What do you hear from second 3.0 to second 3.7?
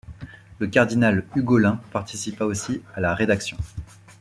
la rédaction.